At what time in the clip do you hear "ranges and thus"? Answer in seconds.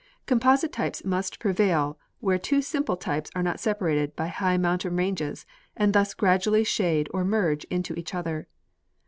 4.95-6.15